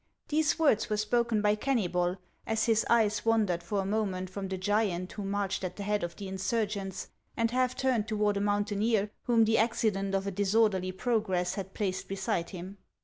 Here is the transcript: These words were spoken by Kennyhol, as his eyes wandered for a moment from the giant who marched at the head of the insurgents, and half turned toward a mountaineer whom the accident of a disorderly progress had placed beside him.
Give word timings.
These 0.29 0.57
words 0.57 0.89
were 0.89 0.97
spoken 0.97 1.43
by 1.43 1.53
Kennyhol, 1.55 2.17
as 2.47 2.65
his 2.65 2.83
eyes 2.89 3.23
wandered 3.23 3.61
for 3.61 3.79
a 3.81 3.85
moment 3.85 4.31
from 4.31 4.47
the 4.47 4.57
giant 4.57 5.11
who 5.11 5.23
marched 5.23 5.63
at 5.63 5.75
the 5.75 5.83
head 5.83 6.01
of 6.03 6.15
the 6.15 6.27
insurgents, 6.27 7.09
and 7.37 7.51
half 7.51 7.75
turned 7.75 8.07
toward 8.07 8.35
a 8.35 8.41
mountaineer 8.41 9.11
whom 9.25 9.43
the 9.45 9.59
accident 9.59 10.15
of 10.15 10.25
a 10.25 10.31
disorderly 10.31 10.91
progress 10.91 11.53
had 11.53 11.75
placed 11.75 12.07
beside 12.07 12.49
him. 12.49 12.79